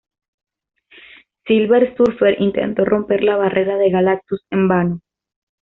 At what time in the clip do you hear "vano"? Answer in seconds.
4.67-5.01